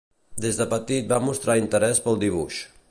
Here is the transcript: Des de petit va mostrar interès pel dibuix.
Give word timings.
Des 0.45 0.57
de 0.61 0.65
petit 0.71 1.11
va 1.13 1.21
mostrar 1.27 1.59
interès 1.65 2.05
pel 2.07 2.21
dibuix. 2.27 2.63